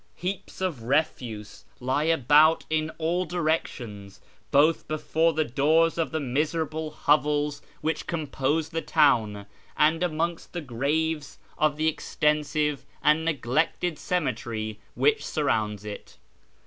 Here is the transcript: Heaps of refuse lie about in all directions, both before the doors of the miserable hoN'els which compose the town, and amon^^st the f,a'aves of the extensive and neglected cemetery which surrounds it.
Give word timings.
Heaps 0.15 0.61
of 0.61 0.81
refuse 0.81 1.63
lie 1.79 2.05
about 2.05 2.65
in 2.71 2.89
all 2.97 3.23
directions, 3.23 4.19
both 4.49 4.87
before 4.87 5.31
the 5.33 5.43
doors 5.45 5.99
of 5.99 6.09
the 6.09 6.19
miserable 6.19 6.89
hoN'els 7.05 7.61
which 7.81 8.07
compose 8.07 8.69
the 8.69 8.81
town, 8.81 9.45
and 9.77 10.01
amon^^st 10.01 10.53
the 10.53 10.61
f,a'aves 10.63 11.37
of 11.55 11.77
the 11.77 11.87
extensive 11.87 12.83
and 13.03 13.23
neglected 13.23 13.99
cemetery 13.99 14.79
which 14.95 15.23
surrounds 15.23 15.85
it. 15.85 16.17